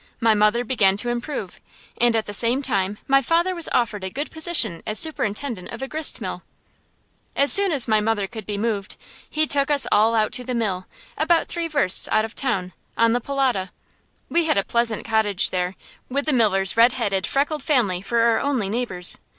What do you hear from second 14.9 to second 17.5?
cottage there, with the miller's red headed,